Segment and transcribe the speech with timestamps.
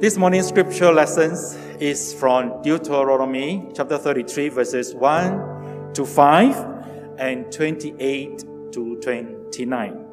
[0.00, 1.32] This morning's scripture lesson
[1.80, 8.38] is from Deuteronomy chapter 33 verses 1 to 5 and 28
[8.70, 10.04] to 29.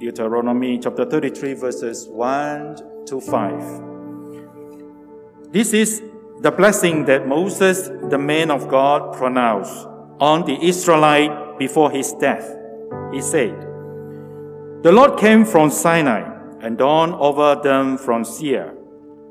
[0.00, 5.52] Deuteronomy chapter 33 verses 1 to 5.
[5.52, 6.02] This is
[6.40, 9.86] the blessing that Moses, the man of God, pronounced
[10.18, 12.52] on the Israelite before his death.
[13.12, 13.54] He said,
[14.82, 16.29] The Lord came from Sinai
[16.60, 18.74] and dawned over them from Seir.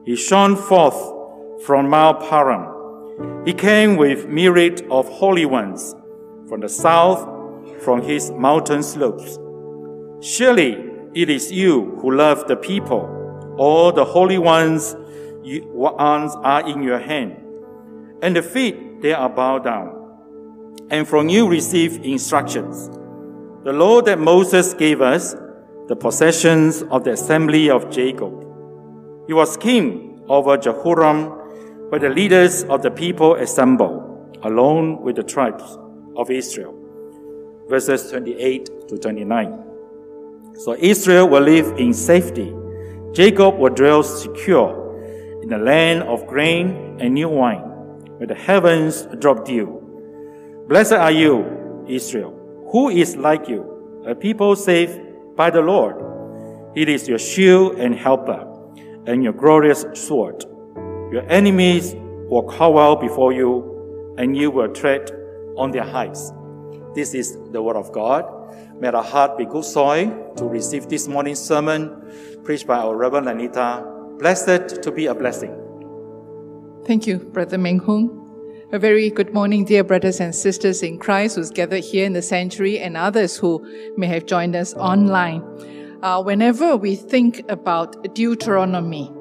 [0.06, 3.46] He shone forth from Mount Paran.
[3.46, 5.96] He came with myriad of holy ones
[6.48, 7.28] from the south,
[7.84, 9.38] from his mountain slopes.
[10.22, 13.16] Surely it is you who love the people.
[13.58, 14.96] All the holy ones
[15.44, 17.36] ones are in your hand,
[18.22, 19.96] and the feet they are bowed down.
[20.92, 22.90] And from you receive instructions.
[23.64, 25.36] The law that Moses gave us
[25.90, 28.32] the possessions of the assembly of Jacob.
[29.26, 35.24] He was king over Jeshurun, where the leaders of the people assembled, alone with the
[35.24, 35.80] tribes
[36.16, 36.76] of Israel.
[37.68, 39.64] Verses 28 to 29.
[40.60, 42.54] So Israel will live in safety.
[43.12, 47.64] Jacob will dwell secure in the land of grain and new wine,
[48.18, 49.82] where the heavens drop dew.
[50.68, 52.36] Blessed are you, Israel.
[52.72, 54.04] Who is like you?
[54.06, 55.09] A people saved
[55.40, 55.96] by the Lord.
[56.76, 58.46] It is your shield and helper,
[59.08, 60.44] and your glorious sword.
[61.14, 65.10] Your enemies will cower before you, and you will tread
[65.56, 66.34] on their heights.
[66.94, 68.26] This is the word of God.
[68.82, 71.80] May our heart be good soil to receive this morning's sermon
[72.44, 73.86] preached by our Reverend Anita.
[74.20, 75.56] Blessed to be a blessing.
[76.86, 78.29] Thank you, Brother Meng Hung.
[78.72, 82.22] A very good morning, dear brothers and sisters in Christ who's gathered here in the
[82.22, 83.66] sanctuary and others who
[83.98, 85.42] may have joined us online.
[86.04, 89.12] Uh, whenever we think about Deuteronomy,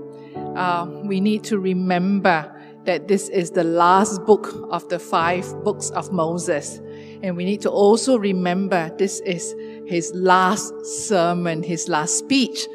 [0.54, 5.88] uh, we need to remember that this is the last book of the five books
[5.92, 6.82] of Moses.
[7.22, 9.54] And we need to also remember this is
[9.86, 12.66] his last sermon, his last speech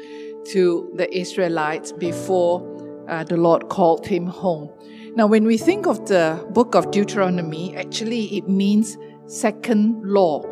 [0.46, 4.70] to the Israelites before uh, the Lord called him home.
[5.16, 10.42] Now, when we think of the book of Deuteronomy, actually it means second law.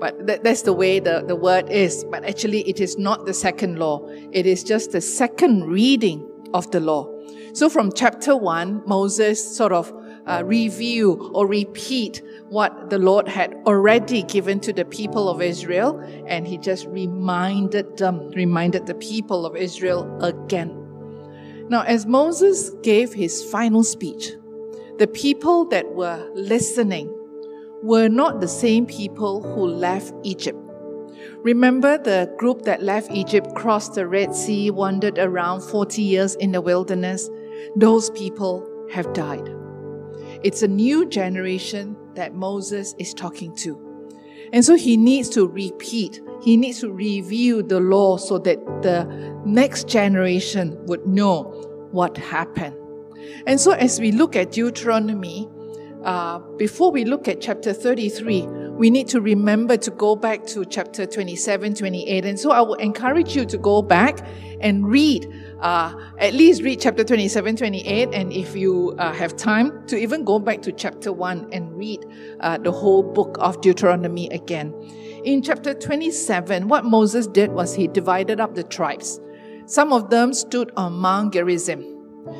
[0.00, 2.04] But that, that's the way the, the word is.
[2.10, 4.08] But actually, it is not the second law.
[4.32, 7.14] It is just the second reading of the law.
[7.52, 9.92] So from chapter one, Moses sort of
[10.26, 15.98] uh, review or repeat what the Lord had already given to the people of Israel,
[16.26, 20.77] and he just reminded them, reminded the people of Israel again.
[21.70, 24.32] Now, as Moses gave his final speech,
[24.98, 27.14] the people that were listening
[27.82, 30.58] were not the same people who left Egypt.
[31.42, 36.52] Remember the group that left Egypt, crossed the Red Sea, wandered around 40 years in
[36.52, 37.28] the wilderness?
[37.76, 39.48] Those people have died.
[40.42, 43.88] It's a new generation that Moses is talking to.
[44.52, 49.04] And so he needs to repeat, he needs to review the law so that the
[49.44, 51.57] next generation would know
[51.98, 52.76] what happened.
[53.48, 55.48] And so as we look at Deuteronomy,
[56.04, 58.46] uh, before we look at chapter 33,
[58.78, 62.24] we need to remember to go back to chapter 27, 28.
[62.24, 64.24] And so I will encourage you to go back
[64.60, 65.26] and read,
[65.60, 68.10] uh, at least read chapter 27, 28.
[68.12, 72.06] And if you uh, have time, to even go back to chapter 1 and read
[72.38, 74.72] uh, the whole book of Deuteronomy again.
[75.24, 79.20] In chapter 27, what Moses did was he divided up the tribes.
[79.68, 81.84] Some of them stood on Mount Gerizim.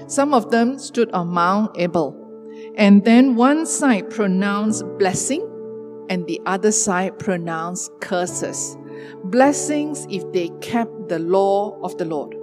[0.06, 2.16] Some of them stood on Mount Ebal.
[2.74, 5.46] And then one side pronounced blessing
[6.08, 8.78] and the other side pronounced curses.
[9.24, 12.34] Blessings if they kept the law of the Lord.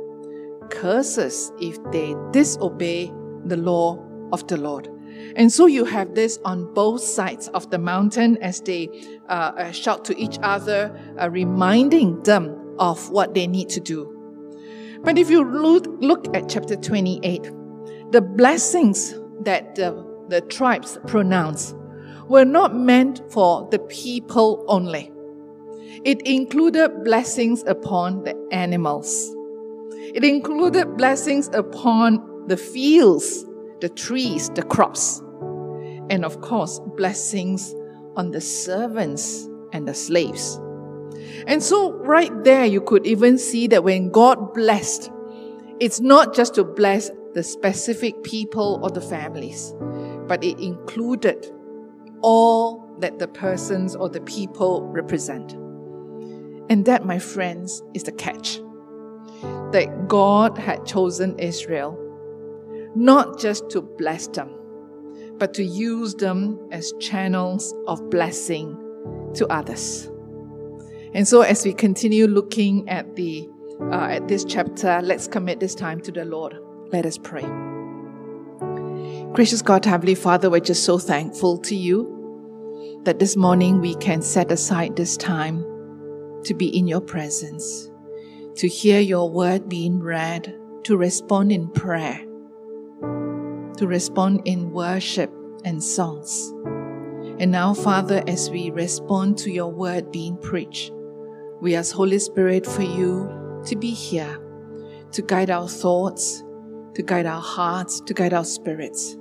[0.70, 3.12] Curses if they disobey
[3.44, 4.00] the law
[4.32, 4.88] of the Lord.
[5.36, 8.90] And so you have this on both sides of the mountain as they
[9.30, 14.15] uh, uh, shout to each other, uh, reminding them of what they need to do.
[15.06, 17.44] But if you look, at chapter 28,
[18.12, 21.76] the blessings that the, the tribes pronounced
[22.28, 25.12] were not meant for the people only.
[26.04, 29.32] It included blessings upon the animals.
[30.16, 33.46] It included blessings upon the fields,
[33.82, 35.22] the trees, the crops.
[36.10, 37.76] And of course, blessings
[38.16, 40.60] on the servants and the slaves.
[41.48, 45.12] And so, right there, you could even see that when God blessed,
[45.80, 49.74] it's not just to bless the specific people or the families,
[50.28, 51.52] but it included
[52.22, 55.54] all that the persons or the people represent.
[56.70, 58.60] And that, my friends, is the catch.
[59.72, 61.98] that God had chosen Israel,
[62.96, 64.50] not just to bless them,
[65.38, 68.78] but to use them as channels of blessing
[69.34, 70.10] to others.
[71.16, 73.50] And so, as we continue looking at the
[73.90, 76.58] uh, at this chapter, let's commit this time to the Lord.
[76.92, 77.46] Let us pray.
[79.32, 84.22] Gracious God, Heavenly Father, we're just so thankful to you that this morning we can
[84.22, 85.60] set aside this time
[86.44, 87.90] to be in your presence,
[88.56, 90.54] to hear your word being read,
[90.84, 92.20] to respond in prayer,
[93.78, 95.32] to respond in worship
[95.64, 96.52] and songs.
[97.40, 100.92] And now, Father, as we respond to your word being preached,
[101.62, 104.40] we ask Holy Spirit for you to be here,
[105.12, 106.44] to guide our thoughts,
[106.94, 109.18] to guide our hearts, to guide our spirits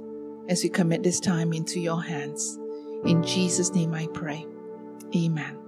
[0.48, 2.58] as we commit this time into your hands.
[3.04, 4.46] In Jesus' name I pray.
[5.14, 5.58] Amen.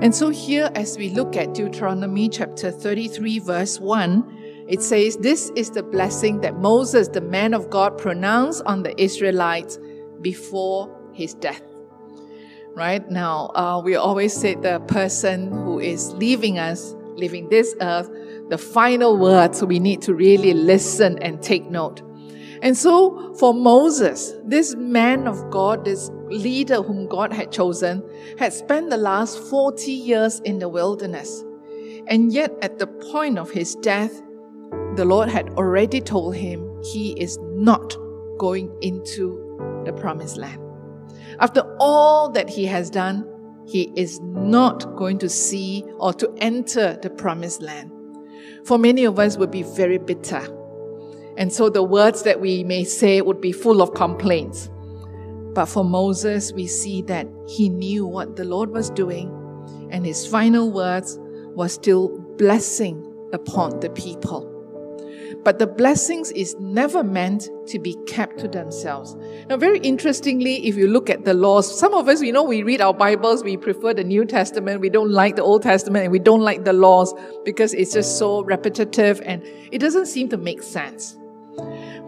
[0.00, 5.50] And so, here, as we look at Deuteronomy chapter 33, verse 1, it says, This
[5.56, 9.78] is the blessing that Moses, the man of God, pronounced on the Israelites
[10.20, 11.62] before his death.
[12.76, 18.10] Right now, uh, we always say the person who is leaving us, leaving this earth,
[18.50, 22.02] the final words, we need to really listen and take note.
[22.60, 28.02] And so for Moses, this man of God, this leader whom God had chosen,
[28.38, 31.42] had spent the last 40 years in the wilderness.
[32.08, 34.20] And yet at the point of his death,
[34.96, 37.96] the Lord had already told him he is not
[38.36, 40.65] going into the promised land.
[41.40, 43.26] After all that he has done,
[43.66, 47.90] he is not going to see or to enter the promised land.
[48.64, 50.46] For many of us would be very bitter
[51.36, 54.70] and so the words that we may say would be full of complaints.
[55.54, 59.28] But for Moses, we see that he knew what the Lord was doing,
[59.90, 61.18] and his final words
[61.54, 63.02] were still blessing
[63.32, 64.52] upon the people.
[65.46, 69.14] But the blessings is never meant to be kept to themselves.
[69.48, 72.64] Now, very interestingly, if you look at the laws, some of us, you know, we
[72.64, 76.10] read our Bibles, we prefer the New Testament, we don't like the Old Testament, and
[76.10, 77.14] we don't like the laws
[77.44, 79.40] because it's just so repetitive and
[79.70, 81.16] it doesn't seem to make sense.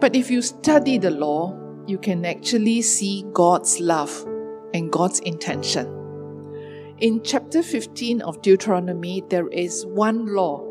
[0.01, 1.57] But if you study the law,
[1.87, 4.21] you can actually see God's love
[4.73, 5.87] and God's intention.
[6.97, 10.68] In chapter 15 of Deuteronomy, there is one law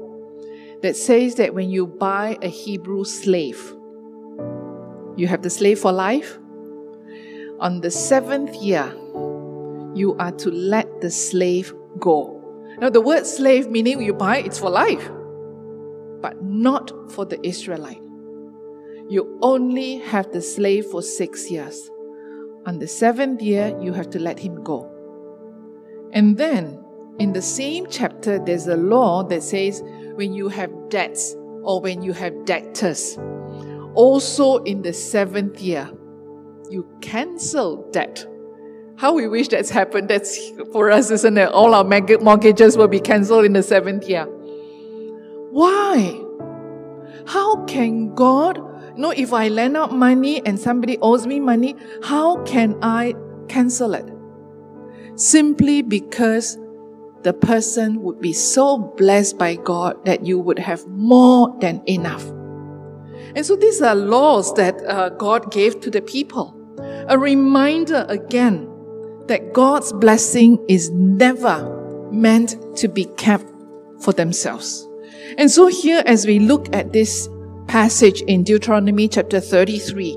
[0.83, 3.61] that says that when you buy a Hebrew slave,
[5.17, 6.39] you have the slave for life.
[7.61, 8.87] On the seventh year,
[9.95, 12.35] you are to let the slave go.
[12.79, 15.11] Now, the word slave meaning you buy it's for life,
[16.21, 18.03] but not for the Israelite
[19.09, 21.91] you only have the slave for six years.
[22.67, 24.91] On the seventh year, you have to let him go.
[26.13, 26.85] And then,
[27.19, 29.83] in the same chapter, there's a law that says
[30.19, 33.17] when you have debts or when you have debtors,
[33.95, 35.89] also in the seventh year,
[36.69, 38.27] you cancel debt.
[38.97, 40.11] How we wish that's happened.
[40.11, 40.37] That's
[40.73, 41.51] for us, isn't it?
[41.51, 44.25] All our mortgages will be cancelled in the seventh year.
[45.53, 46.21] Why?
[47.29, 48.59] How can God
[48.97, 53.15] you know, if I lend out money and somebody owes me money, how can I
[53.49, 54.13] cancel it?
[55.15, 56.59] Simply because
[57.29, 62.27] the person would be so blessed by God that you would have more than enough.
[63.37, 66.57] And so these are laws that uh, God gave to the people.
[67.07, 68.67] A reminder again
[69.27, 73.45] that God's blessing is never meant to be kept
[74.01, 74.89] for themselves.
[75.37, 77.29] And so here, as we look at this
[77.67, 80.17] passage in Deuteronomy chapter 33.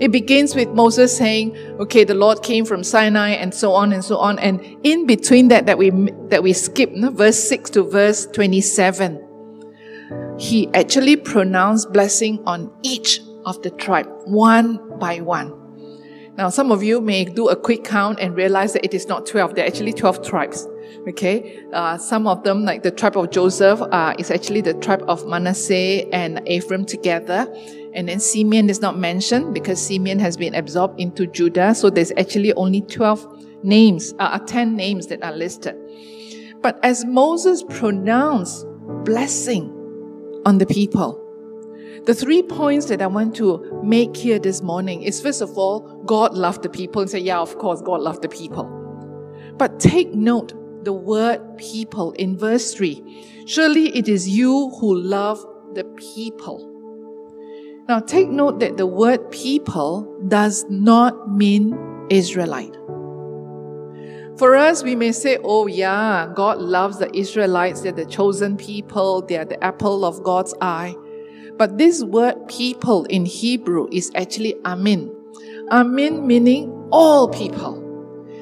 [0.00, 4.04] It begins with Moses saying, okay, the Lord came from Sinai and so on and
[4.04, 4.38] so on.
[4.38, 5.90] And in between that, that we,
[6.28, 9.28] that we skip, verse 6 to verse 27,
[10.38, 15.58] he actually pronounced blessing on each of the tribe, one by one.
[16.36, 19.26] Now, some of you may do a quick count and realize that it is not
[19.26, 20.66] 12, there are actually 12 tribes.
[21.08, 25.02] Okay, uh, some of them, like the tribe of Joseph, uh, is actually the tribe
[25.08, 27.52] of Manasseh and Ephraim together.
[27.94, 31.74] And then Simeon is not mentioned because Simeon has been absorbed into Judah.
[31.74, 35.76] So there's actually only 12 names, uh, 10 names that are listed.
[36.62, 38.66] But as Moses pronounced
[39.04, 39.70] blessing
[40.46, 41.18] on the people,
[42.04, 46.02] the three points that I want to make here this morning is first of all,
[46.04, 48.64] God loved the people and say, yeah, of course, God loved the people.
[49.56, 50.52] But take note
[50.84, 53.44] the word people in verse 3.
[53.46, 55.44] Surely it is you who love
[55.74, 55.84] the
[56.16, 56.71] people.
[57.88, 61.76] Now take note that the word people does not mean
[62.10, 62.76] Israelite.
[64.38, 69.22] For us, we may say, oh yeah, God loves the Israelites, they're the chosen people,
[69.22, 70.94] they're the apple of God's eye.
[71.58, 75.14] But this word people in Hebrew is actually amin.
[75.70, 77.80] Amin meaning all people.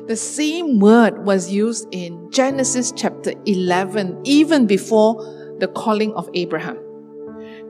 [0.07, 6.79] The same word was used in Genesis chapter 11, even before the calling of Abraham.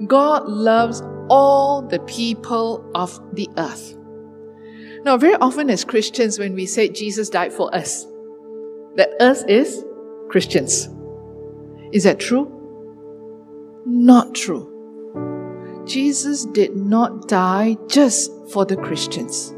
[0.06, 3.96] God loves all the people of the earth.
[5.04, 8.04] Now, very often as Christians, when we say Jesus died for us,
[8.96, 9.82] that us is
[10.28, 10.90] Christians.
[11.92, 12.56] Is that true?
[13.86, 14.66] Not true.
[15.86, 19.54] Jesus did not die just for the Christians.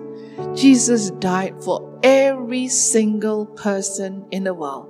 [0.54, 4.88] Jesus died for every single person in the world,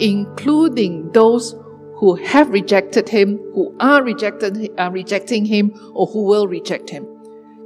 [0.00, 1.54] including those
[1.98, 7.06] who have rejected him, who are rejected, are rejecting him, or who will reject him.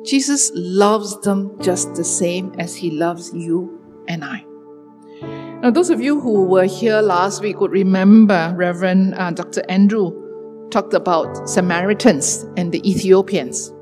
[0.04, 4.44] Jesus loves them just the same as he loves you and I.
[5.62, 9.62] Now, those of you who were here last week would remember Reverend uh, Dr.
[9.68, 13.72] Andrew talked about Samaritans and the Ethiopians.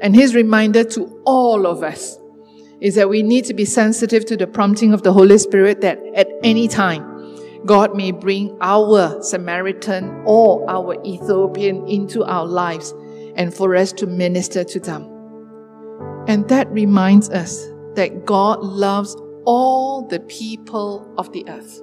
[0.00, 2.18] And his reminder to all of us
[2.80, 6.00] is that we need to be sensitive to the prompting of the Holy Spirit that
[6.16, 7.11] at any time
[7.66, 12.92] God may bring our Samaritan or our Ethiopian into our lives
[13.36, 15.08] and for us to minister to them.
[16.26, 21.80] And that reminds us that God loves all the people of the earth.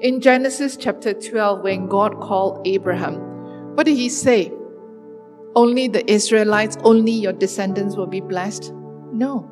[0.00, 3.16] In Genesis chapter 12, when God called Abraham,
[3.76, 4.52] what did he say?
[5.54, 8.72] Only the Israelites, only your descendants will be blessed?
[9.12, 9.50] No.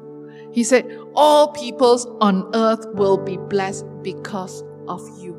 [0.52, 5.37] He said, All peoples on earth will be blessed because of you.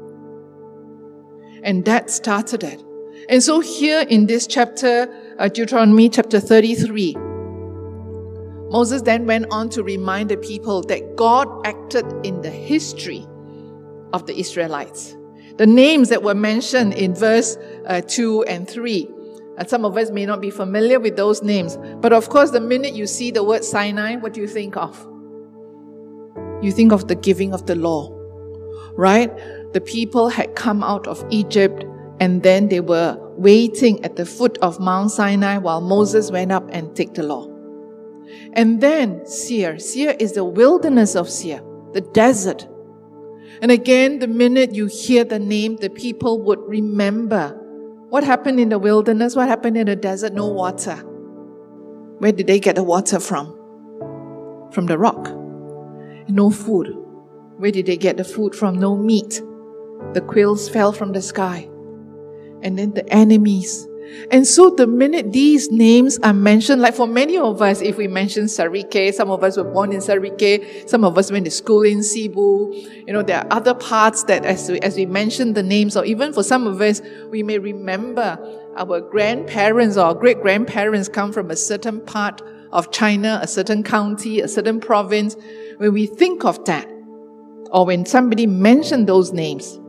[1.63, 2.83] And that started it.
[3.27, 7.15] And so, here in this chapter, uh, Deuteronomy chapter 33,
[8.69, 13.25] Moses then went on to remind the people that God acted in the history
[14.13, 15.15] of the Israelites.
[15.57, 19.09] The names that were mentioned in verse uh, 2 and 3.
[19.57, 21.77] And some of us may not be familiar with those names.
[21.99, 25.05] But of course, the minute you see the word Sinai, what do you think of?
[26.61, 28.09] You think of the giving of the law,
[28.93, 29.31] right?
[29.73, 31.83] The people had come out of Egypt
[32.19, 36.67] and then they were waiting at the foot of Mount Sinai while Moses went up
[36.71, 37.47] and took the law.
[38.53, 39.79] And then Seir.
[39.79, 41.61] Seir is the wilderness of Seir,
[41.93, 42.67] the desert.
[43.61, 47.55] And again, the minute you hear the name, the people would remember
[48.09, 50.95] what happened in the wilderness, what happened in the desert, no water.
[52.19, 53.47] Where did they get the water from?
[54.71, 55.29] From the rock.
[56.27, 56.98] No food.
[57.59, 58.79] Where did they get the food from?
[58.79, 59.41] No meat.
[60.13, 61.69] The quails fell from the sky.
[62.61, 63.87] And then the enemies
[64.31, 68.07] and so the minute these names are mentioned, like for many of us, if we
[68.07, 71.83] mention Sarikei, some of us were born in Sarikei, some of us went to school
[71.83, 72.73] in Sibu.
[73.07, 76.05] You know, there are other parts that as we, as we mention the names, or
[76.05, 78.37] even for some of us, we may remember
[78.77, 84.41] our grandparents or great grandparents come from a certain part of China, a certain county,
[84.41, 85.35] a certain province.
[85.77, 86.87] When we think of that,
[87.71, 89.79] or when somebody mentioned those names,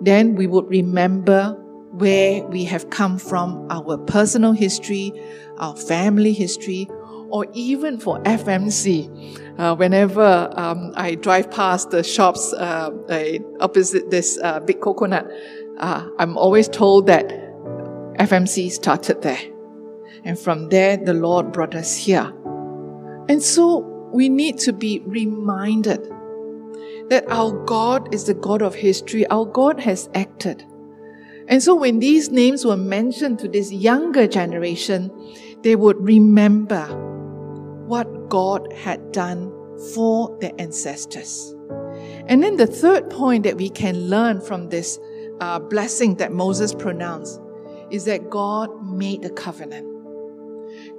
[0.00, 1.56] then we would remember
[1.92, 5.12] where we have come from, our personal history,
[5.58, 6.88] our family history,
[7.30, 9.58] or even for FMC.
[9.58, 12.90] Uh, whenever um, I drive past the shops uh,
[13.60, 15.30] opposite this uh, big coconut,
[15.78, 17.28] uh, I'm always told that
[18.18, 19.40] FMC started there.
[20.24, 22.32] And from there, the Lord brought us here.
[23.28, 23.78] And so
[24.12, 26.06] we need to be reminded
[27.10, 29.26] that our God is the God of history.
[29.26, 30.64] Our God has acted.
[31.48, 35.10] And so when these names were mentioned to this younger generation,
[35.62, 36.86] they would remember
[37.86, 39.52] what God had done
[39.92, 41.52] for their ancestors.
[42.28, 44.98] And then the third point that we can learn from this
[45.40, 47.40] uh, blessing that Moses pronounced
[47.90, 49.88] is that God made a covenant.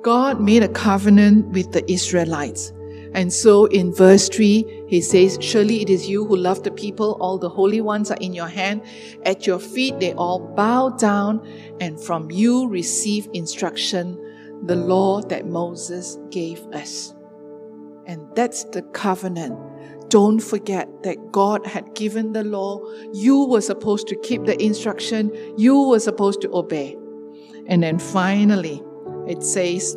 [0.02, 2.74] God made a covenant with the Israelites.
[3.14, 7.18] And so in verse 3, he says, Surely it is you who love the people,
[7.20, 8.84] all the holy ones are in your hand.
[9.26, 11.46] At your feet they all bow down,
[11.82, 14.18] and from you receive instruction,
[14.64, 17.14] the law that Moses gave us.
[18.06, 19.58] And that's the covenant.
[20.10, 22.82] Don't forget that God had given the law.
[23.14, 25.32] You were supposed to keep the instruction.
[25.58, 26.98] You were supposed to obey.
[27.68, 28.82] And then finally,
[29.28, 29.96] it says,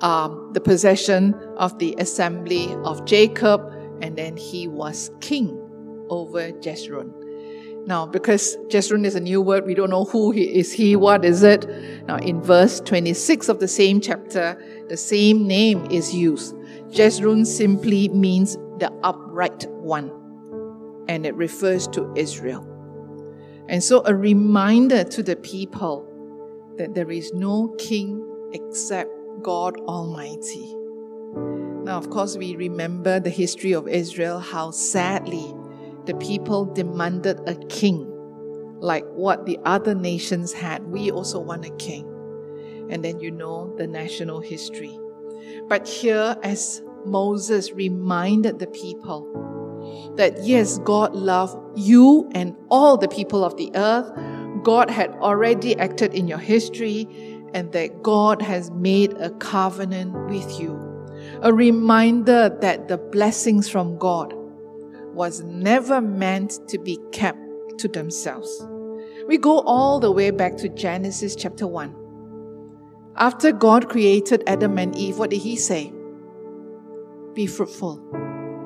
[0.00, 3.60] um, the possession of the assembly of Jacob,
[4.02, 5.58] and then he was king
[6.10, 7.12] over Jeshurun.
[7.86, 11.24] Now, because Jeshurun is a new word, we don't know who he is he, what
[11.24, 11.68] is it.
[12.06, 16.54] Now, in verse 26 of the same chapter, the same name is used.
[16.90, 20.10] Jeshurun simply means the upright one.
[21.08, 22.66] and it refers to Israel.
[23.68, 26.04] And so, a reminder to the people
[26.78, 28.22] that there is no king
[28.52, 29.10] except
[29.42, 30.74] God Almighty.
[31.84, 35.54] Now, of course, we remember the history of Israel, how sadly
[36.06, 38.12] the people demanded a king
[38.80, 40.84] like what the other nations had.
[40.84, 42.06] We also want a king.
[42.90, 44.98] And then you know the national history.
[45.68, 49.32] But here, as Moses reminded the people
[50.16, 54.10] that yes, God loved you and all the people of the earth.
[54.62, 57.06] God had already acted in your history
[57.56, 60.78] and that God has made a covenant with you.
[61.40, 64.34] A reminder that the blessings from God
[65.14, 67.40] was never meant to be kept
[67.78, 68.68] to themselves.
[69.26, 71.96] We go all the way back to Genesis chapter 1.
[73.16, 75.94] After God created Adam and Eve, what did He say?
[77.32, 77.96] Be fruitful,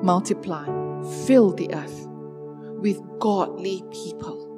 [0.03, 0.65] multiply,
[1.25, 2.07] fill the earth
[2.81, 4.49] with godly people.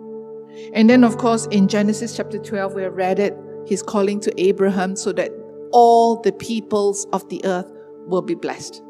[0.73, 4.95] And then, of course, in Genesis chapter 12, we read it, He's calling to Abraham
[4.95, 5.31] so that
[5.71, 7.71] all the peoples of the earth
[8.05, 8.81] will be blessed.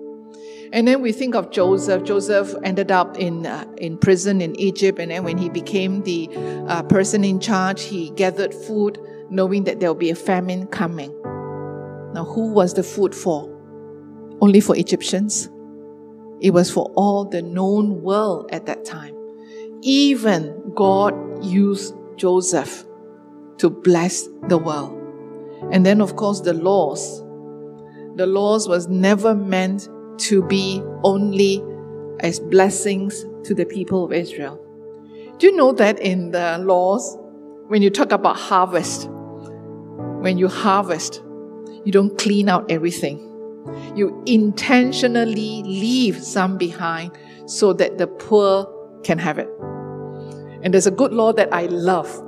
[0.73, 2.03] And then we think of Joseph.
[2.03, 4.97] Joseph ended up in, uh, in prison in Egypt.
[4.97, 6.29] And then when he became the
[6.67, 8.99] uh, person in charge, he gathered food
[9.29, 11.11] knowing that there will be a famine coming.
[12.13, 13.49] Now, who was the food for?
[14.41, 15.49] Only for Egyptians?
[16.41, 19.15] It was for all the known world at that time.
[19.81, 21.13] Even God
[21.43, 22.85] used Joseph
[23.57, 24.99] to bless the world.
[25.71, 27.21] And then, of course, the laws.
[28.15, 31.63] The laws was never meant to be only
[32.19, 34.59] as blessings to the people of Israel.
[35.37, 37.17] Do you know that in the laws,
[37.67, 41.23] when you talk about harvest, when you harvest,
[41.83, 43.29] you don't clean out everything.
[43.95, 48.67] You intentionally leave some behind so that the poor
[49.03, 49.49] can have it.
[50.61, 52.22] And there's a good law that I love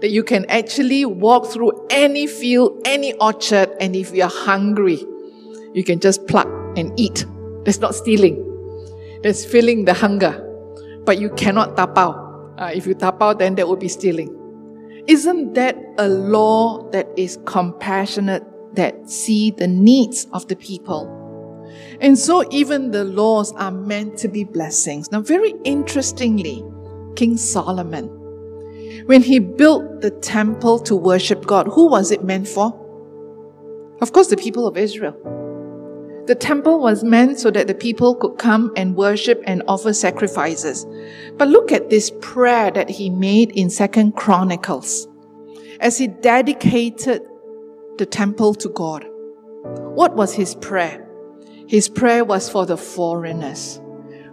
[0.00, 5.04] that you can actually walk through any field, any orchard, and if you're hungry,
[5.74, 7.24] you can just pluck and eat.
[7.64, 8.44] That's not stealing.
[9.22, 10.44] That's filling the hunger.
[11.04, 12.54] But you cannot tap out.
[12.58, 14.34] Uh, if you tap out, then that would be stealing.
[15.06, 21.14] Isn't that a law that is compassionate, that see the needs of the people?
[22.00, 25.10] And so even the laws are meant to be blessings.
[25.10, 26.64] Now, very interestingly,
[27.16, 28.10] King Solomon,
[29.06, 32.66] when he built the temple to worship God, who was it meant for?
[34.00, 35.16] Of course, the people of Israel.
[36.26, 40.86] The temple was meant so that the people could come and worship and offer sacrifices.
[41.38, 45.08] But look at this prayer that he made in Second Chronicles
[45.80, 47.22] as he dedicated
[47.96, 49.06] the temple to God.
[49.94, 51.08] What was his prayer?
[51.66, 53.80] His prayer was for the foreigners.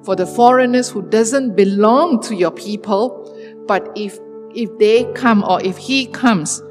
[0.04, 4.20] For the foreigners who doesn't belong to your people, but if
[4.56, 6.62] if they come or if he comes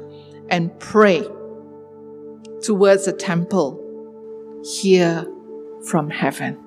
[0.49, 1.23] and pray
[2.61, 3.81] towards the temple,
[4.63, 5.25] hear
[5.87, 6.57] from heaven.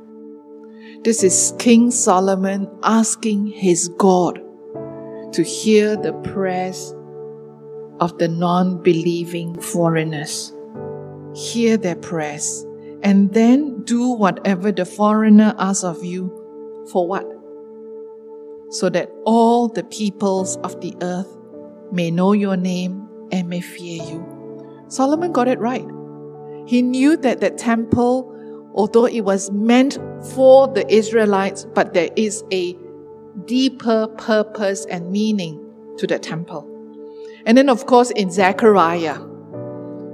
[1.02, 4.40] This is King Solomon asking his God
[5.32, 6.94] to hear the prayers
[8.00, 10.52] of the non believing foreigners.
[11.34, 12.64] Hear their prayers
[13.02, 16.34] and then do whatever the foreigner asks of you.
[16.90, 17.37] For what?
[18.70, 21.34] So that all the peoples of the earth
[21.90, 24.84] may know your name and may fear you.
[24.88, 25.86] Solomon got it right.
[26.66, 29.98] He knew that the temple, although it was meant
[30.34, 32.76] for the Israelites, but there is a
[33.46, 35.64] deeper purpose and meaning
[35.96, 36.68] to the temple.
[37.46, 39.16] And then, of course, in Zechariah,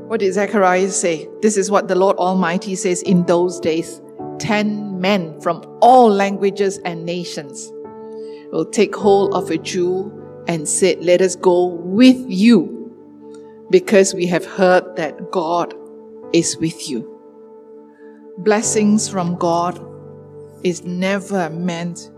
[0.06, 1.28] what did Zechariah say?
[1.42, 4.00] This is what the Lord Almighty says in those days.
[4.38, 7.72] Ten men from all languages and nations
[8.52, 10.12] will take hold of a Jew
[10.46, 15.74] and said, Let us go with you, because we have heard that God
[16.32, 17.10] is with you.
[18.38, 19.80] Blessings from God
[20.64, 22.10] is never meant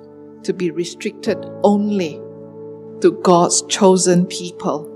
[0.45, 2.21] to be restricted only
[3.01, 4.93] to God's chosen people.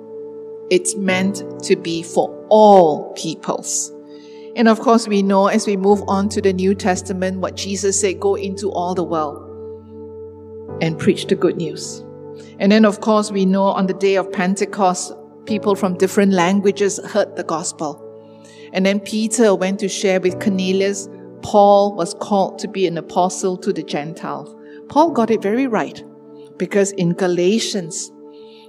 [0.71, 3.93] It's meant to be for all peoples.
[4.57, 8.01] And of course, we know as we move on to the New Testament what Jesus
[8.01, 9.49] said go into all the world
[10.81, 12.05] and preach the good news.
[12.59, 15.12] And then, of course, we know on the day of Pentecost,
[15.47, 18.07] people from different languages heard the gospel.
[18.73, 21.09] And then Peter went to share with Cornelius.
[21.43, 24.55] Paul was called to be an apostle to the Gentiles.
[24.88, 26.03] Paul got it very right
[26.59, 28.12] because in Galatians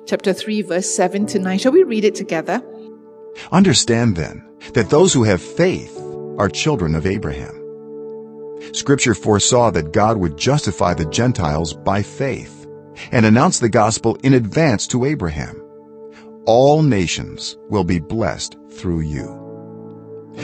[0.05, 2.61] chapter 3 verse 7 to 9, shall we read it together?
[3.51, 5.97] Understand then that those who have faith
[6.37, 7.60] are children of Abraham.
[8.73, 12.67] Scripture foresaw that God would justify the Gentiles by faith
[13.11, 15.61] and announce the gospel in advance to Abraham.
[16.45, 19.37] All nations will be blessed through you.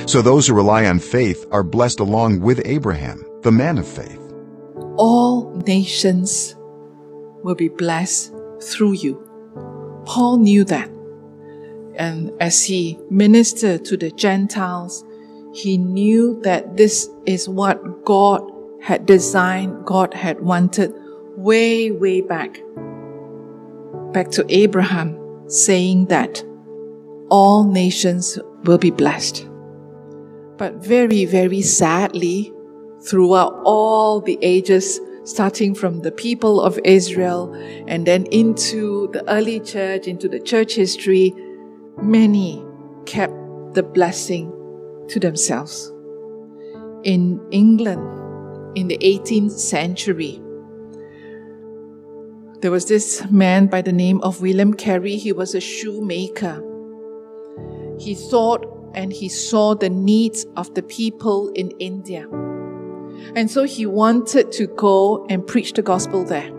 [0.05, 4.19] So those who rely on faith are blessed along with Abraham, the man of faith.
[4.97, 6.55] All nations
[7.43, 9.23] will be blessed through you.
[10.05, 10.89] Paul knew that.
[11.95, 15.03] And as he ministered to the Gentiles,
[15.57, 18.43] he knew that this is what God
[18.79, 20.93] had designed, God had wanted
[21.35, 22.61] way, way back.
[24.13, 25.17] Back to Abraham,
[25.49, 26.43] saying that
[27.29, 29.47] all nations will be blessed.
[30.57, 32.53] But very, very sadly,
[33.01, 37.51] throughout all the ages, starting from the people of Israel
[37.87, 41.33] and then into the early church, into the church history,
[41.99, 42.63] many
[43.05, 43.33] kept
[43.73, 44.53] the blessing
[45.09, 45.91] to themselves.
[47.03, 50.41] In England, in the 18th century,
[52.61, 55.17] there was this man by the name of William Carey.
[55.17, 56.63] He was a shoemaker.
[57.99, 58.65] He thought
[58.95, 62.27] and he saw the needs of the people in India.
[63.35, 66.51] And so he wanted to go and preach the gospel there.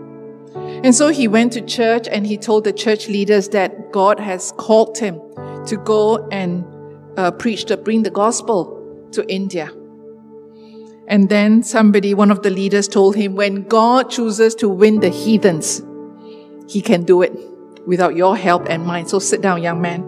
[0.55, 4.53] And so he went to church and he told the church leaders that God has
[4.57, 5.19] called him
[5.65, 6.65] to go and
[7.19, 9.69] uh, preach to bring the gospel to India.
[11.07, 15.09] And then somebody, one of the leaders told him, when God chooses to win the
[15.09, 15.83] heathens,
[16.67, 17.33] he can do it
[17.85, 19.07] without your help and mine.
[19.07, 20.01] So sit down, young man.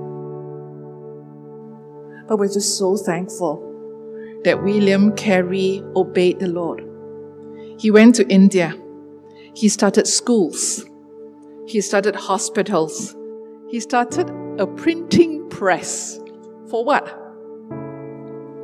[2.28, 3.68] But we're just so thankful
[4.46, 6.88] that William Carey obeyed the Lord.
[7.78, 8.74] He went to India.
[9.54, 10.86] He started schools.
[11.68, 13.16] He started hospitals.
[13.70, 16.21] He started a printing press.
[16.72, 17.06] For what?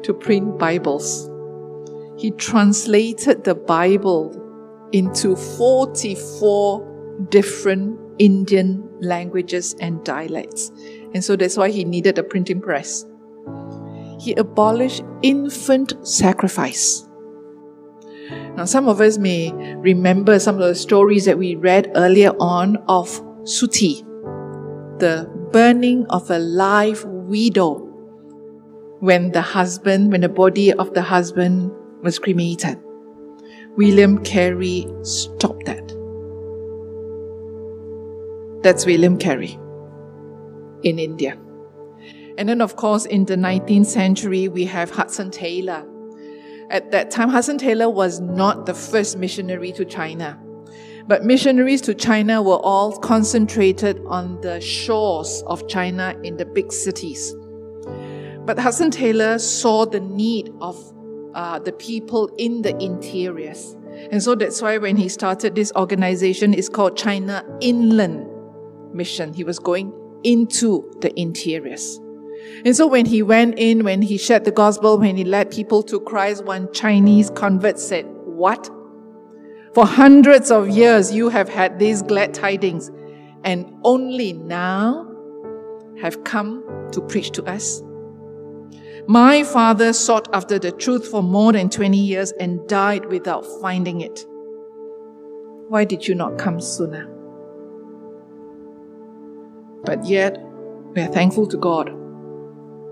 [0.03, 1.29] To print Bibles.
[2.17, 4.33] He translated the Bible
[4.91, 10.71] into 44 different Indian languages and dialects.
[11.13, 13.05] And so that's why he needed a printing press
[14.19, 17.07] he abolished infant sacrifice.
[18.55, 22.77] Now, some of us may remember some of the stories that we read earlier on
[22.87, 23.07] of
[23.43, 24.03] suttee,
[24.99, 27.86] the burning of a live widow
[28.99, 31.71] when the husband, when the body of the husband
[32.03, 32.79] was cremated.
[33.75, 35.87] William Carey stopped that.
[38.63, 39.57] That's William Carey
[40.83, 41.37] in India.
[42.37, 45.87] And then, of course, in the 19th century, we have Hudson Taylor.
[46.69, 50.39] At that time, Hudson Taylor was not the first missionary to China.
[51.07, 56.71] But missionaries to China were all concentrated on the shores of China in the big
[56.71, 57.33] cities.
[58.47, 60.77] But Hudson Taylor saw the need of
[61.35, 63.75] uh, the people in the interiors.
[64.09, 68.25] And so that's why when he started this organization, it's called China Inland
[68.93, 69.33] Mission.
[69.33, 69.91] He was going
[70.23, 71.99] into the interiors.
[72.63, 75.83] And so when he went in, when he shared the gospel, when he led people
[75.83, 78.69] to Christ, one Chinese convert said, What?
[79.73, 82.91] For hundreds of years you have had these glad tidings,
[83.43, 85.05] and only now
[86.01, 87.81] have come to preach to us.
[89.09, 94.01] My father sought after the truth for more than 20 years and died without finding
[94.01, 94.25] it.
[95.69, 97.05] Why did you not come sooner?
[99.85, 100.37] But yet,
[100.93, 101.89] we are thankful to God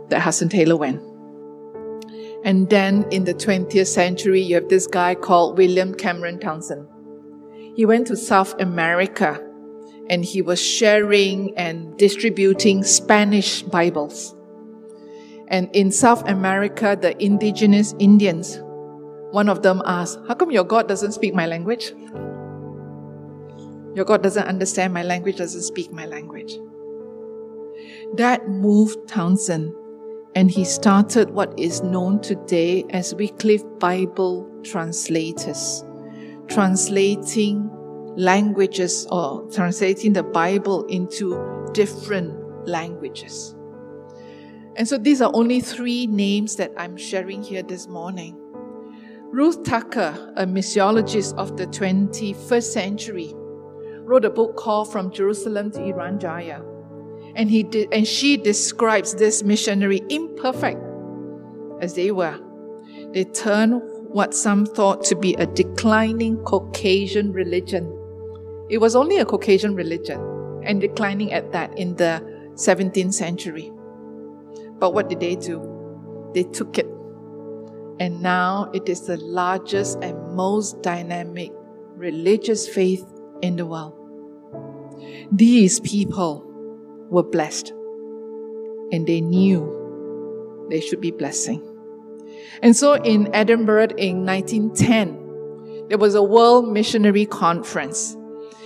[0.09, 1.01] that Hudson Taylor went.
[2.45, 6.87] And then in the 20th century, you have this guy called William Cameron Townsend.
[7.75, 9.45] He went to South America
[10.09, 14.34] and he was sharing and distributing Spanish Bibles.
[15.47, 18.59] And in South America, the indigenous Indians,
[19.31, 21.91] one of them asked, How come your God doesn't speak my language?
[23.95, 26.57] Your God doesn't understand my language, doesn't speak my language.
[28.15, 29.73] That moved Townsend
[30.35, 35.83] and he started what is known today as Wycliffe Bible translators,
[36.47, 37.69] translating
[38.17, 43.54] languages or translating the Bible into different languages.
[44.75, 48.37] And so these are only three names that I'm sharing here this morning.
[49.31, 53.33] Ruth Tucker, a missiologist of the 21st century,
[53.99, 56.61] wrote a book called From Jerusalem to Irian Jaya
[57.35, 60.81] and he and she describes this missionary imperfect
[61.81, 62.39] as they were.
[63.11, 67.85] They turned what some thought to be a declining Caucasian religion.
[68.69, 70.19] It was only a Caucasian religion
[70.63, 72.23] and declining at that in the
[72.55, 73.71] 17th century.
[74.79, 76.31] But what did they do?
[76.33, 76.87] They took it
[77.99, 81.51] and now it is the largest and most dynamic
[81.95, 83.05] religious faith
[83.41, 83.93] in the world.
[85.31, 86.43] These people
[87.09, 87.69] were blessed
[88.91, 91.63] and they knew they should be blessing.
[92.61, 98.17] And so in Edinburgh in 1910, there was a World Missionary Conference.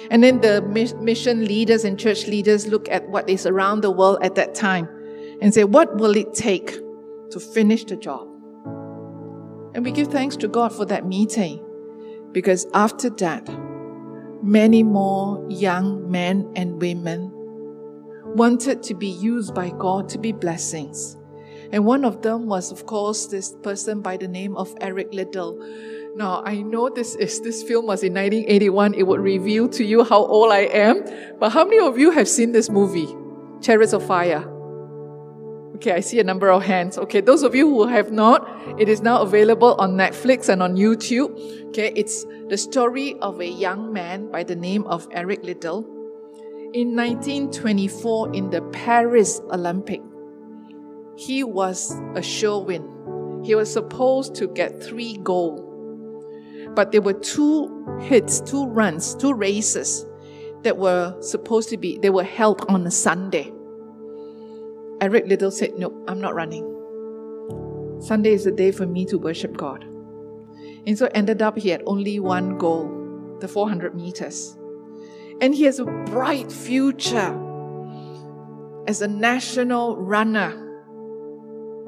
[0.09, 4.17] And then the mission leaders and church leaders look at what is around the world
[4.23, 4.89] at that time
[5.41, 6.79] and say, what will it take
[7.31, 8.27] to finish the job?
[9.73, 11.63] And we give thanks to God for that meeting
[12.31, 13.47] because after that,
[14.43, 17.31] many more young men and women
[18.35, 21.17] wanted to be used by God to be blessings.
[21.71, 25.57] And one of them was, of course, this person by the name of Eric Liddell.
[26.15, 28.95] Now, I know this is this film was in 1981.
[28.95, 31.05] It would reveal to you how old I am.
[31.39, 33.07] But how many of you have seen this movie,
[33.61, 34.58] Chariots of Fire?
[35.79, 36.97] Okay, I see a number of hands.
[36.97, 38.45] Okay, those of you who have not,
[38.77, 41.31] it is now available on Netflix and on YouTube.
[41.69, 45.85] Okay, it's the story of a young man by the name of Eric Liddell.
[46.73, 50.01] In 1924, in the Paris Olympic,
[51.15, 53.41] he was a sure win.
[53.45, 55.63] He was supposed to get three gold.
[56.75, 60.05] But there were two hits, two runs, two races
[60.63, 63.53] that were supposed to be, they were held on a Sunday.
[65.01, 66.65] Eric Liddell said, Nope, I'm not running.
[68.01, 69.85] Sunday is the day for me to worship God.
[70.85, 74.57] And so ended up he had only one goal, the 400 meters.
[75.41, 77.37] And he has a bright future
[78.87, 80.51] as a national runner.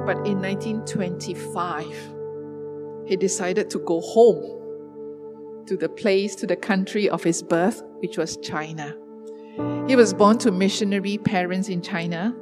[0.05, 7.23] But in 1925, he decided to go home to the place, to the country of
[7.23, 8.95] his birth, which was China.
[9.87, 12.33] He was born to missionary parents in China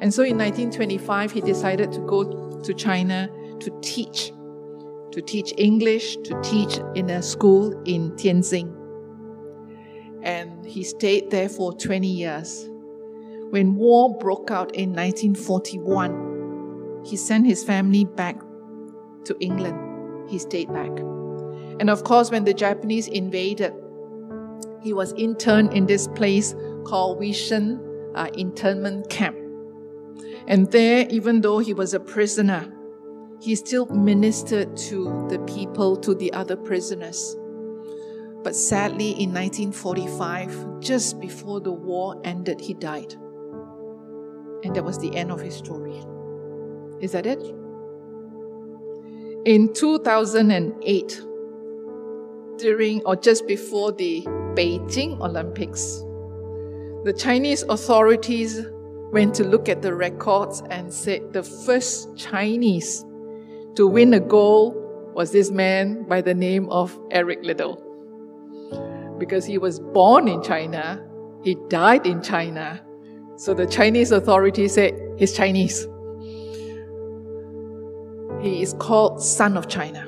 [0.00, 3.28] and so in 1925, he decided to go to China
[3.60, 4.32] to teach,
[5.12, 8.74] to teach English, to teach in a school in Tianjin.
[10.22, 12.68] And he stayed there for 20 years.
[13.50, 18.40] When war broke out in 1941, he sent his family back
[19.24, 20.30] to England.
[20.30, 20.90] He stayed back.
[21.80, 23.72] And of course, when the Japanese invaded,
[24.82, 27.80] he was interned in this place called Weihsien
[28.14, 29.36] uh, internment camp.
[30.46, 32.72] And there, even though he was a prisoner,
[33.40, 37.36] he still ministered to the people, to the other prisoners.
[38.42, 43.14] But sadly, in 1945, just before the war ended, he died.
[44.62, 46.02] And that was the end of his story.
[47.00, 47.42] Is that it?
[49.46, 51.22] In 2008,
[52.58, 54.22] during or just before the
[54.54, 56.02] Beijing Olympics,
[57.04, 58.60] the Chinese authorities
[59.12, 63.04] went to look at the records and said the first Chinese
[63.74, 64.76] to win a gold
[65.14, 67.86] was this man by the name of Eric Liddell.
[69.18, 71.04] Because he was born in China,
[71.42, 72.80] he died in China.
[73.36, 75.86] So the Chinese authorities said he's Chinese.
[78.40, 80.06] He is called Son of China.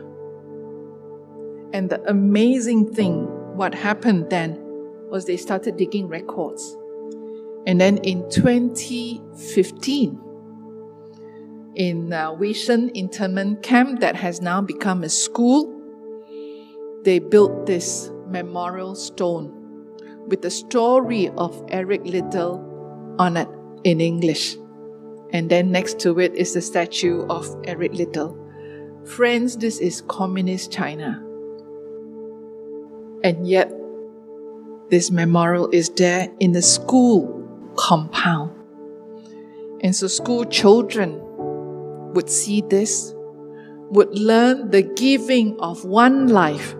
[1.73, 3.25] And the amazing thing,
[3.57, 4.59] what happened then,
[5.11, 6.77] was they started digging records
[7.67, 10.19] and then in 2015,
[11.75, 15.73] in uh, Weihsien internment camp that has now become a school,
[17.05, 19.53] they built this memorial stone
[20.27, 23.49] with the story of Eric Liddell on it
[23.85, 24.57] in English.
[25.33, 28.37] And then next to it is the statue of Eric Liddell.
[29.05, 31.23] Friends, this is communist China.
[33.25, 33.73] And yet,
[34.91, 37.42] this memorial is there in the school
[37.77, 38.51] compound.
[39.83, 41.21] And so school children
[42.15, 43.13] would see this,
[43.91, 46.75] would learn the giving of one life,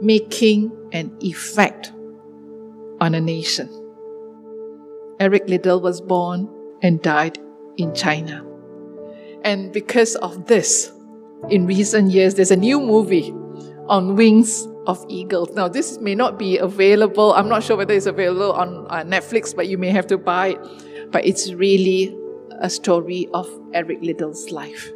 [0.00, 1.92] making an effect
[3.00, 3.68] on a nation.
[5.18, 6.48] Eric Liddell was born
[6.82, 7.38] and died
[7.76, 8.44] in China.
[9.44, 10.92] And because of this,
[11.48, 13.32] in recent years, there's a new movie
[13.88, 15.50] on wings of eagles.
[15.54, 17.32] Now, this may not be available.
[17.34, 20.48] I'm not sure whether it's available on uh, Netflix, but you may have to buy
[20.48, 21.12] it.
[21.12, 22.16] But it's really
[22.60, 24.90] a story of Eric Liddell's life.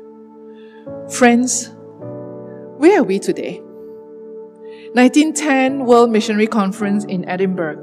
[1.11, 1.71] Friends,
[2.79, 3.61] where are we today?
[4.93, 7.83] 1910 World Missionary Conference in Edinburgh.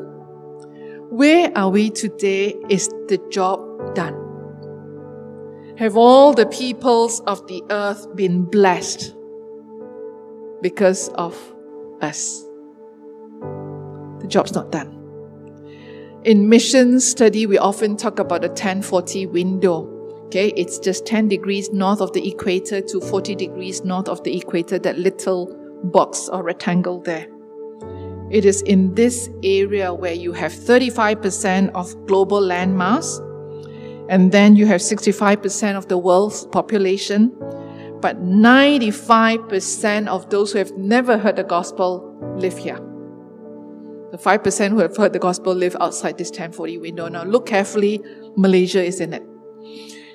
[1.09, 2.55] Where are we today?
[2.69, 3.59] Is the job
[3.93, 4.19] done?
[5.77, 9.15] Have all the peoples of the earth been blessed
[10.61, 11.52] because of
[12.01, 12.43] us.
[14.19, 14.99] The job's not done.
[16.23, 19.89] In mission study, we often talk about the 1040 window.
[20.25, 24.35] Okay, it's just 10 degrees north of the equator to 40 degrees north of the
[24.35, 25.53] equator, that little
[25.83, 27.27] box or rectangle there.
[28.31, 33.19] It is in this area where you have 35% of global landmass,
[34.09, 37.31] and then you have 65% of the world's population,
[38.03, 42.75] but 95% of those who have never heard the gospel live here.
[44.11, 47.07] The 5% who have heard the gospel live outside this 1040 window.
[47.07, 48.01] Now look carefully,
[48.35, 49.23] Malaysia is in it.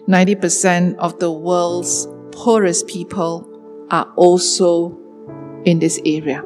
[0.06, 3.48] 90% of the world's poorest people
[3.90, 4.94] are also
[5.64, 6.42] in this area.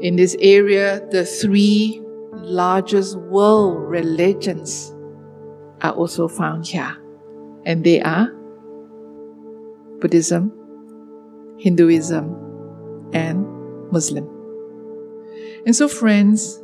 [0.00, 2.00] In this area, the three
[2.32, 4.94] largest world religions
[5.82, 6.96] are also found here.
[7.66, 8.35] And they are
[10.06, 10.52] Buddhism,
[11.58, 13.44] Hinduism, and
[13.90, 14.24] Muslim.
[15.66, 16.62] And so, friends,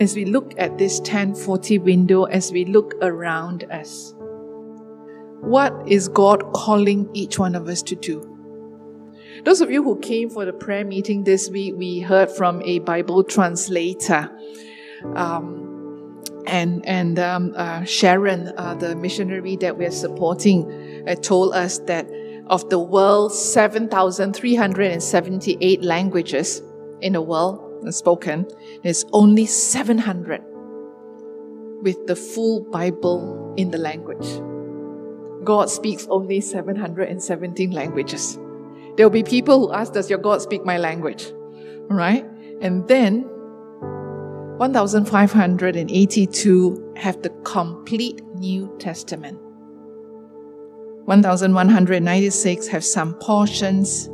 [0.00, 4.12] as we look at this 1040 window, as we look around us,
[5.40, 8.28] what is God calling each one of us to do?
[9.44, 12.80] Those of you who came for the prayer meeting this week, we heard from a
[12.80, 14.36] Bible translator.
[15.14, 21.78] Um, and and um, uh, Sharon, uh, the missionary that we're supporting, uh, told us
[21.86, 22.06] that
[22.48, 26.60] of the world's 7,378 languages
[27.00, 28.46] in the world spoken,
[28.82, 30.42] there's only 700
[31.82, 34.26] with the full Bible in the language.
[35.44, 38.36] God speaks only 717 languages.
[38.96, 41.30] There will be people who ask, Does your God speak my language?
[41.88, 42.24] Right?
[42.62, 43.24] And then
[44.56, 49.38] 1,582 have the complete New Testament.
[51.04, 54.08] 1,196 have some portions,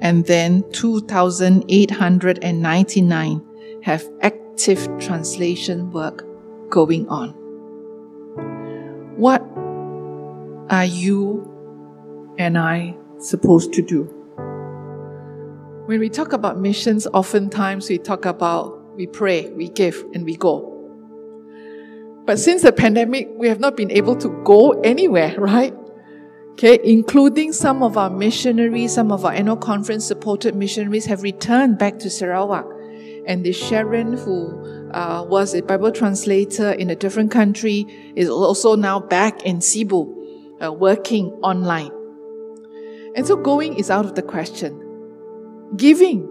[0.00, 3.46] and then 2,899
[3.82, 6.24] have active translation work
[6.70, 7.34] going on.
[9.16, 9.42] What
[10.70, 11.48] are you
[12.38, 14.04] and I supposed to do?
[15.86, 20.36] When we talk about missions, oftentimes we talk about we pray, we give, and we
[20.36, 20.70] go.
[22.24, 25.74] But since the pandemic, we have not been able to go anywhere, right?
[26.52, 31.78] Okay, including some of our missionaries, some of our annual conference supported missionaries have returned
[31.78, 32.66] back to Sarawak.
[33.26, 37.86] And the Sharon, who uh, was a Bible translator in a different country,
[38.16, 40.12] is also now back in Sibu,
[40.62, 41.90] uh, working online.
[43.16, 44.78] And so going is out of the question.
[45.76, 46.28] Giving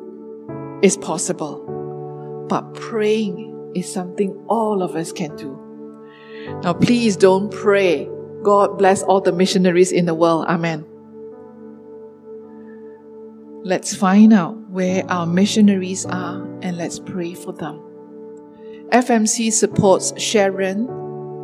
[0.84, 5.58] is possible, but praying is something all of us can do.
[6.64, 8.08] Now, please don't pray
[8.44, 10.46] God bless all the missionaries in the world.
[10.48, 10.86] Amen.
[13.64, 17.80] Let's find out where our missionaries are and let's pray for them.
[18.90, 20.90] FMC supports Sharon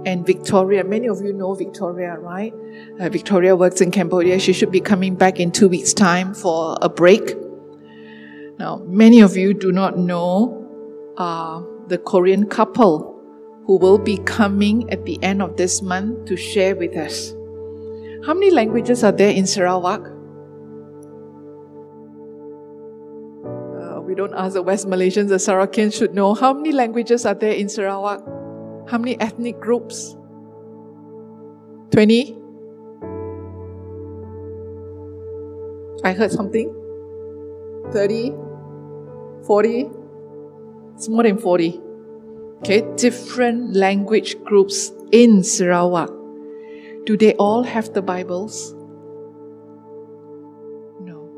[0.06, 0.84] and Victoria.
[0.84, 2.54] Many of you know Victoria, right?
[3.00, 4.40] Uh, Victoria works in Cambodia.
[4.40, 7.36] She should be coming back in two weeks' time for a break.
[8.58, 13.17] Now, many of you do not know uh, the Korean couple
[13.68, 17.34] who will be coming at the end of this month to share with us.
[18.26, 20.08] How many languages are there in Sarawak?
[23.46, 26.34] Uh, we don't ask the West Malaysians, the Sarawakians should know.
[26.34, 28.24] How many languages are there in Sarawak?
[28.90, 30.16] How many ethnic groups?
[31.92, 32.38] 20?
[36.06, 36.74] I heard something.
[37.92, 38.32] 30?
[39.46, 39.90] 40?
[40.96, 41.82] It's more than 40
[42.60, 46.10] okay, different language groups in Sarawak.
[47.06, 48.74] Do they all have the Bibles?
[51.02, 51.30] No.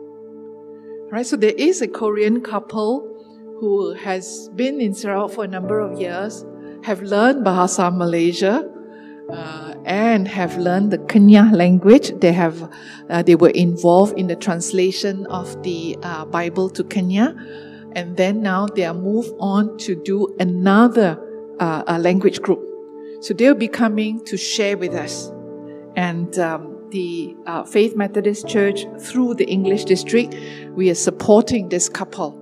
[1.11, 3.05] Right, so there is a Korean couple
[3.59, 6.45] who has been in Sarawak for a number of years,
[6.83, 8.63] have learned Bahasa Malaysia,
[9.29, 12.11] uh, and have learned the Kenyah language.
[12.19, 12.71] They have,
[13.09, 17.35] uh, they were involved in the translation of the uh, Bible to Kenyah
[17.95, 21.19] and then now they are moved on to do another
[21.59, 22.59] uh, language group.
[23.21, 25.31] So they'll be coming to share with us.
[25.95, 30.35] And um, the uh, Faith Methodist Church, through the English district,
[30.71, 32.37] we are supporting this couple.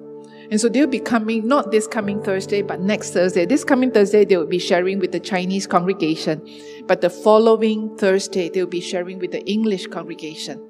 [0.49, 3.45] And so they'll be coming, not this coming Thursday, but next Thursday.
[3.45, 6.41] This coming Thursday, they will be sharing with the Chinese congregation.
[6.85, 10.63] But the following Thursday, they'll be sharing with the English congregation.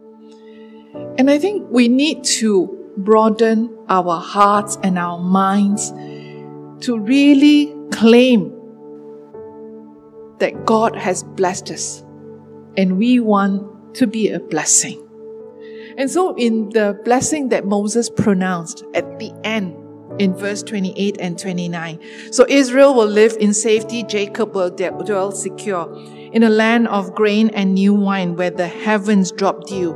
[1.19, 5.91] And I think we need to broaden our hearts and our minds
[6.85, 8.53] to really claim
[10.39, 12.03] that God has blessed us
[12.75, 15.03] and we want to be a blessing.
[15.97, 19.75] And so, in the blessing that Moses pronounced at the end,
[20.19, 21.99] in verse 28 and 29.
[22.31, 25.93] So Israel will live in safety, Jacob will dwell secure.
[26.33, 29.93] in a land of grain and new wine where the heavens drop dew.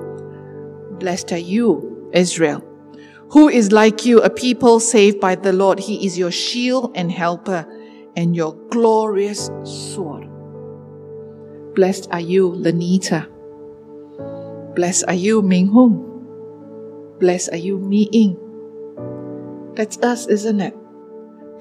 [0.99, 2.70] Blessed are you, Israel.
[3.31, 5.79] Who is like you, a people saved by the Lord?
[5.79, 7.65] He is your shield and helper
[8.17, 10.27] and your glorious sword.
[11.73, 13.27] Blessed are you, Lenita.
[14.75, 17.17] Blessed are you, Ming Hung.
[17.21, 18.37] Blessed are you, Mi Ying.
[19.75, 20.75] That's us, isn't it?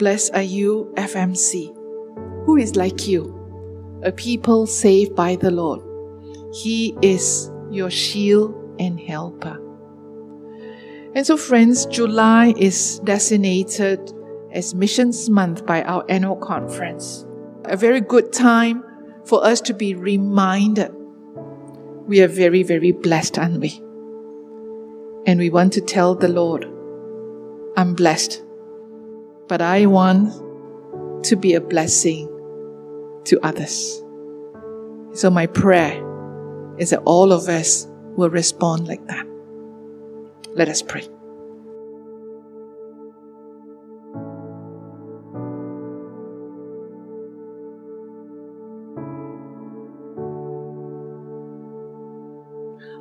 [0.01, 1.73] Blessed are you, FMC.
[2.47, 4.01] Who is like you?
[4.03, 5.83] A people saved by the Lord.
[6.53, 9.70] He is your shield and helper.
[11.15, 14.13] And so, friends, July is designated
[14.53, 17.27] as Missions Month by our annual conference.
[17.65, 18.85] A very good time
[19.25, 20.95] for us to be reminded
[22.07, 23.81] we are very, very blessed, aren't we?
[25.27, 26.65] And we want to tell the Lord,
[27.77, 28.43] I'm blessed,
[29.47, 30.33] but I want
[31.27, 32.27] to be a blessing
[33.27, 34.03] to others.
[35.13, 35.95] So, my prayer
[36.79, 37.87] is that all of us
[38.17, 39.30] will respond like that.
[40.55, 41.09] Let us pray.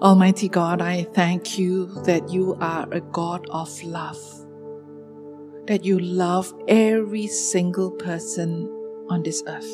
[0.01, 4.17] Almighty God, I thank you that you are a God of love,
[5.67, 8.69] that you love every single person
[9.09, 9.69] on this earth.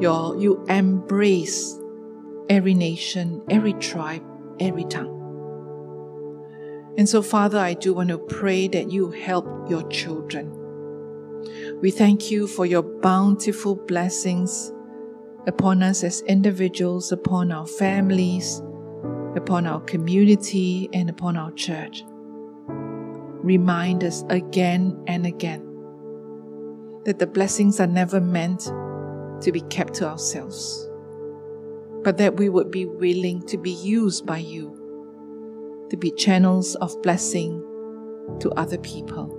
[0.00, 1.76] Your, you embrace
[2.48, 4.22] every nation, every tribe,
[4.60, 5.19] every tongue.
[7.00, 10.52] And so, Father, I do want to pray that you help your children.
[11.80, 14.70] We thank you for your bountiful blessings
[15.46, 18.60] upon us as individuals, upon our families,
[19.34, 22.04] upon our community, and upon our church.
[22.68, 25.62] Remind us again and again
[27.06, 28.64] that the blessings are never meant
[29.40, 30.86] to be kept to ourselves,
[32.04, 34.79] but that we would be willing to be used by you
[35.90, 37.60] to be channels of blessing
[38.40, 39.36] to other people.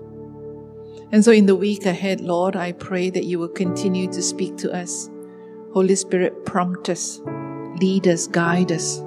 [1.12, 4.58] And so, in the week ahead, Lord, I pray that you will continue to speak
[4.58, 5.10] to us
[5.74, 7.22] Holy Spirit, prompt us,
[7.80, 9.02] lead us, guide us,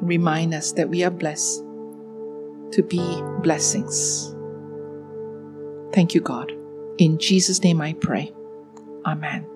[0.00, 1.64] remind us that we are blessed
[2.72, 4.34] to be blessings.
[5.92, 6.52] Thank you, God.
[6.98, 8.32] In Jesus' name I pray.
[9.04, 9.51] Amen.